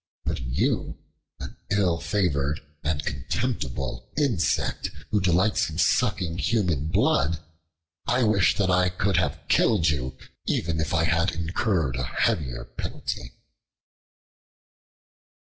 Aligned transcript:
But 0.25 0.39
you, 0.41 0.97
an 1.39 1.55
ill 1.69 1.99
favored 1.99 2.59
and 2.83 3.05
contemptible 3.05 4.09
insect 4.17 4.89
who 5.11 5.21
delights 5.21 5.69
in 5.69 5.77
sucking 5.77 6.39
human 6.39 6.87
blood, 6.87 7.37
I 8.07 8.23
wish 8.23 8.55
that 8.57 8.71
I 8.71 8.89
could 8.89 9.17
have 9.17 9.45
killed 9.47 9.89
you 9.89 10.17
even 10.47 10.79
if 10.79 10.91
I 10.95 11.03
had 11.03 11.33
incurred 11.35 11.97
a 11.97 12.03
heavier 12.03 12.65
penalty." 12.65 13.33